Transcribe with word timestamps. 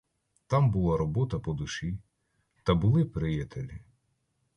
Там 0.47 0.71
була 0.71 0.97
робота 0.97 1.39
по 1.39 1.53
душі 1.53 1.97
та 2.63 2.73
були 2.75 3.05
приятелі! 3.05 3.79